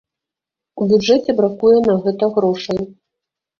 У 0.81 0.87
бюджэце 0.91 1.29
бракуе 1.43 1.75
на 1.89 1.99
гэта 2.07 2.33
грошай. 2.41 2.83